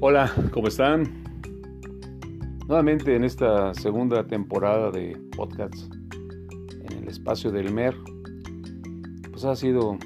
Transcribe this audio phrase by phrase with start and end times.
[0.00, 1.24] Hola, ¿cómo están?
[2.68, 5.90] Nuevamente en esta segunda temporada de podcasts
[6.88, 7.96] en el espacio del MER,
[9.32, 9.98] pues ha sido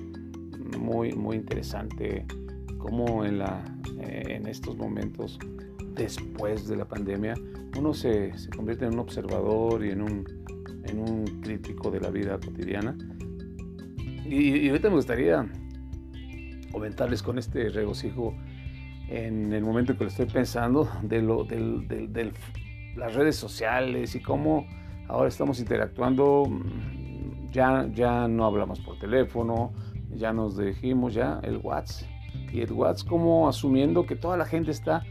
[0.81, 2.25] muy, muy interesante
[2.79, 3.63] cómo en, la,
[4.01, 5.39] eh, en estos momentos
[5.95, 7.35] después de la pandemia
[7.79, 10.25] uno se, se convierte en un observador y en un,
[10.85, 12.97] en un crítico de la vida cotidiana.
[14.25, 15.47] Y, y ahorita me gustaría
[16.73, 18.35] comentarles con este regocijo
[19.13, 21.47] en el momento en que lo estoy pensando, de, lo,
[22.97, 24.67] las redes sociales y cómo
[25.07, 29.73] ahora estamos interactuando, mm, ya, ya no hablamos por teléfono,
[30.15, 32.09] ya nos dijimos ya el WhatsApp.
[32.51, 35.03] Y el WhatsApp como asumiendo que toda la gente está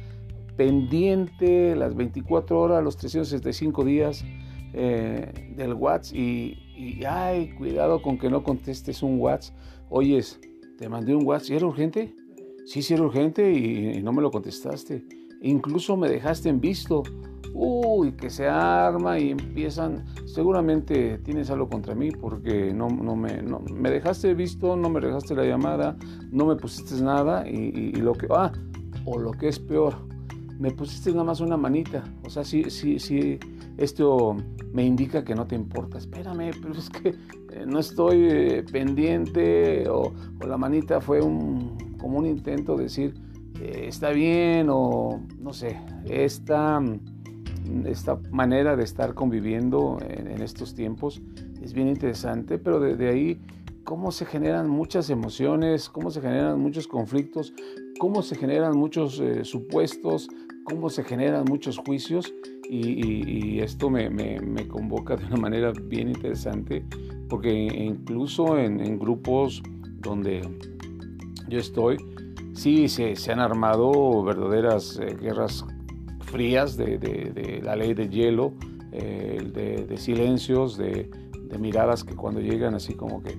[0.58, 4.26] pendiente las 24 horas, los 365 días
[4.74, 9.56] eh, del WhatsApp y, y, ay, cuidado con que no contestes un WhatsApp.
[9.90, 10.40] Oyes,
[10.80, 12.16] te mandé un WhatsApp, ¿era urgente?
[12.66, 15.06] Sí, sí era urgente y, no me lo contestaste.
[15.42, 17.04] Incluso me dejaste en visto.
[17.54, 20.06] Uy, que se arma y empiezan.
[20.26, 25.02] Seguramente tienes algo contra mí porque no, no, me, no me dejaste visto, no me
[25.02, 25.98] dejaste la llamada,
[26.32, 28.28] no me pusiste nada y, lo que.
[28.30, 28.52] Ah,
[29.06, 29.96] o lo que es peor,
[30.60, 32.04] me pusiste nada más una manita.
[32.24, 33.40] O sea, sí, sí, sí,
[33.78, 34.38] esto
[34.72, 35.98] me indica que no te importa.
[35.98, 41.91] Espérame, pero es que eh, no estoy eh, pendiente o, o la manita fue un
[42.02, 43.14] como un intento de decir,
[43.62, 46.82] eh, está bien o no sé, esta,
[47.86, 51.22] esta manera de estar conviviendo en, estos tiempos
[51.62, 53.40] es bien interesante, pero de, ahí
[53.84, 57.54] cómo se generan muchas emociones, cómo se generan muchos conflictos,
[58.00, 60.28] cómo se generan muchos eh, supuestos,
[60.64, 62.34] cómo se generan muchos juicios
[62.68, 66.84] y, esto me, me, convoca de una manera bien interesante
[67.28, 69.62] porque incluso en, en grupos
[70.00, 70.42] donde
[71.52, 71.98] yo estoy,
[72.54, 75.66] sí se, han armado verdaderas eh, guerras
[76.22, 78.54] frías de, la ley de hielo,
[78.94, 81.10] eh, de, silencios, de,
[81.60, 83.36] miradas que cuando llegan así como que,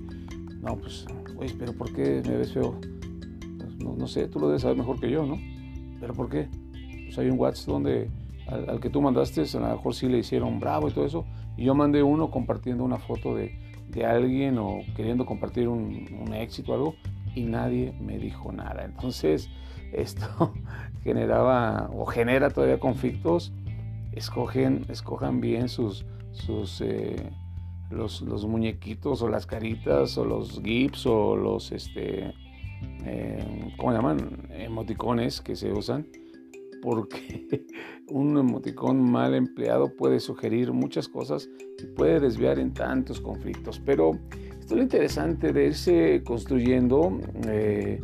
[0.61, 1.07] no, pues,
[1.37, 2.79] oye, pero ¿por qué me ves feo?
[3.57, 5.39] Pues, no, sé, tú lo debes saber mejor que yo, ¿no?
[5.99, 6.47] ¿Pero por qué?
[7.05, 8.11] Pues hay un WhatsApp donde
[8.45, 11.25] al, que tú mandaste, a lo mejor sí le hicieron bravo y todo eso,
[11.57, 13.57] y yo mandé uno compartiendo una foto de,
[14.05, 16.95] alguien o queriendo compartir un, un éxito o algo,
[17.35, 18.85] y nadie me dijo nada.
[18.85, 19.49] Entonces,
[19.91, 20.53] esto
[21.03, 23.53] generaba o genera todavía conflictos.
[24.11, 27.15] Escogen, escojan bien sus, sus eh,
[27.89, 32.33] los, muñequitos o las caritas o los gifs o los, este,
[33.05, 34.47] eh, ¿cómo llaman?
[34.51, 36.07] Emoticones que se usan.
[36.81, 37.65] Porque
[38.09, 41.49] un emoticón mal empleado puede sugerir muchas cosas
[41.81, 43.79] y puede desviar en tantos conflictos.
[43.79, 44.11] Pero
[44.75, 48.01] lo interesante de irse construyendo eh,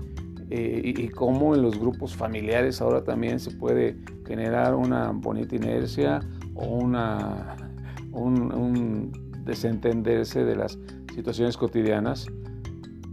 [0.50, 6.22] eh, y, cómo en los grupos familiares ahora también se puede generar una bonita inercia
[6.56, 7.56] o una,
[8.12, 9.12] un,
[9.46, 10.78] desentenderse de las
[11.14, 12.26] situaciones cotidianas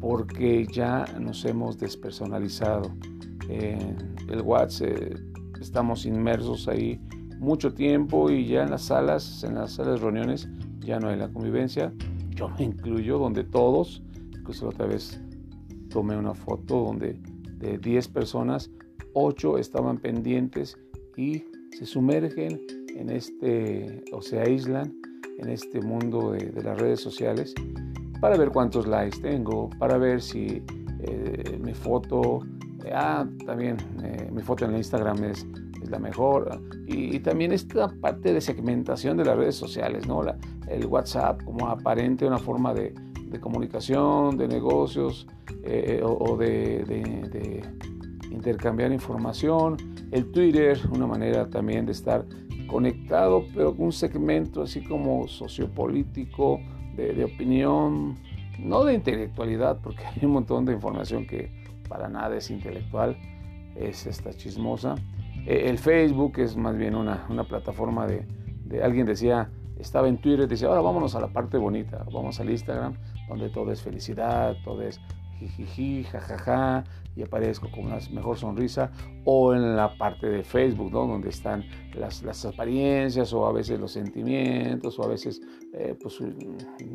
[0.00, 2.90] porque ya nos hemos despersonalizado.
[3.48, 3.96] En
[4.28, 5.14] el WhatsApp eh,
[5.60, 7.00] estamos inmersos ahí
[7.38, 10.48] mucho tiempo y ya en las salas, en las salas de reuniones
[10.80, 11.92] ya no hay la convivencia,
[12.36, 14.02] yo me incluyo, donde todos,
[14.38, 15.20] incluso otra vez
[15.90, 17.18] tomé una foto donde
[17.58, 18.70] de 10 personas,
[19.14, 20.78] 8 estaban pendientes
[21.16, 22.60] y se sumergen
[22.94, 24.94] en este, o se aíslan
[25.38, 27.54] en este mundo de, las redes sociales
[28.20, 30.62] para ver cuántos likes tengo, para ver si
[31.00, 32.40] eh, mi foto,
[32.84, 35.46] eh, ah, también eh, mi foto en Instagram es
[35.88, 36.60] la mejor.
[36.86, 40.22] Y, también esta parte de segmentación de las redes sociales, ¿no?
[40.68, 42.94] El WhatsApp como aparente una forma de,
[43.40, 45.26] comunicación, de negocios
[45.62, 47.62] eh, o, de,
[48.30, 49.76] intercambiar información.
[50.10, 52.24] El Twitter, una manera también de estar
[52.66, 56.60] conectado, pero con un segmento así como sociopolítico,
[56.96, 58.16] de, de opinión,
[58.58, 61.50] no de intelectualidad, porque hay un montón de información que
[61.88, 63.16] para nada es intelectual,
[63.74, 64.96] es esta chismosa.
[65.46, 68.26] Eh, el Facebook es más bien una, plataforma de,
[68.82, 69.48] alguien decía,
[69.78, 72.94] estaba en Twitter, decía, ahora vámonos a la parte bonita, vamos al Instagram,
[73.28, 75.00] donde todo es felicidad, todo es
[75.38, 76.84] jijiji, jajaja,
[77.14, 78.90] y aparezco con una mejor sonrisa,
[79.24, 81.06] o en la parte de Facebook, ¿no?
[81.06, 81.64] donde están
[81.94, 85.40] las, las apariencias, o a veces los sentimientos, o a veces,
[85.72, 86.20] eh, pues,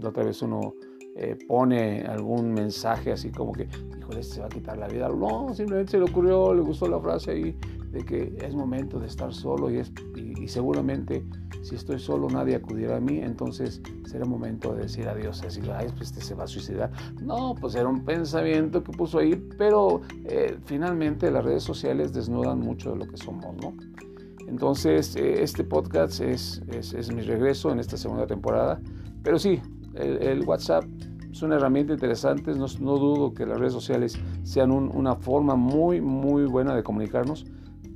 [0.03, 0.73] otra vez uno
[1.15, 3.67] eh, pone algún mensaje así como que,
[3.97, 5.09] híjole, este se va a quitar la vida.
[5.09, 7.57] No, simplemente se le ocurrió, le gustó la frase ahí
[7.91, 11.25] de que es momento de estar solo y, es, y, y seguramente
[11.61, 15.87] si estoy solo nadie acudirá a mí, entonces será momento de decir adiós, decir, ay,
[15.95, 16.91] pues este se va a suicidar.
[17.21, 22.59] No, pues era un pensamiento que puso ahí, pero eh, finalmente las redes sociales desnudan
[22.59, 23.73] mucho de lo que somos, ¿no?
[24.47, 28.81] Entonces, eh, este podcast es, es, mi regreso en esta segunda temporada,
[29.23, 29.61] pero sí,
[29.95, 30.85] el, WhatsApp
[31.31, 36.45] es una herramienta interesante, no, dudo que las redes sociales sean una forma muy, muy
[36.45, 37.45] buena de comunicarnos,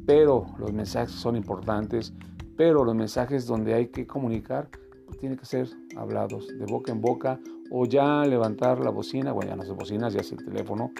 [0.06, 2.14] pero los mensajes son importantes,
[2.56, 4.70] pero los mensajes donde hay que comunicar
[5.06, 7.40] pues, tienen que ser hablados de boca en boca
[7.72, 10.92] o ya levantar la bocina, bueno, ya no es bocinas, ya es el teléfono,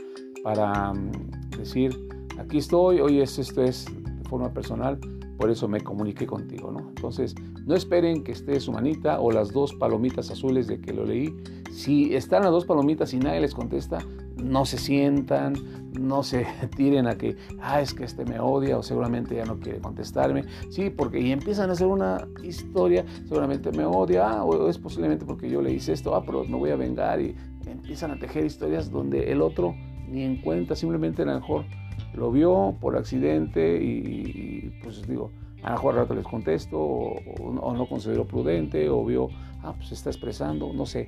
[0.44, 1.12] para mm,
[1.58, 2.08] decir,
[2.38, 5.00] aquí estoy, oye, esto es de forma personal,
[5.38, 6.80] por eso me comuniqué contigo, ¿no?
[6.80, 7.36] Entonces,
[7.66, 11.36] no esperen que esté su manita o las dos palomitas azules de que lo leí.
[11.72, 14.00] Si están las dos palomitas y nadie les contesta,
[14.38, 15.56] no se sientan,
[16.00, 16.46] no se
[16.76, 20.46] tiren a que, ah, es que este me odia o seguramente ya no quiere contestarme.
[20.70, 25.26] Sí, porque y empiezan a hacer una historia, seguramente me odia, ah, o es posiblemente
[25.26, 27.36] porque yo le hice esto, ah, pero me voy a vengar y
[27.66, 29.76] empiezan a tejer historias donde el otro
[30.24, 31.66] en cuenta, simplemente a lo mejor
[32.14, 35.32] lo vio por accidente y, pues digo,
[35.64, 39.30] a lo mejor rato les contesto o, no considero prudente o vio,
[39.64, 41.08] ah, pues está expresando, no sé.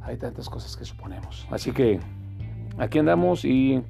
[0.00, 1.46] Hay tantas cosas que suponemos.
[1.50, 2.00] Así que
[2.78, 3.82] aquí andamos y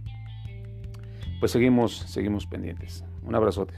[1.39, 3.05] pues seguimos, seguimos pendientes.
[3.23, 3.75] Un abrazote.